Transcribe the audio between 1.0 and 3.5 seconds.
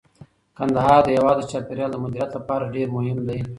د هیواد د چاپیریال د مدیریت لپاره ډیر مهم دی.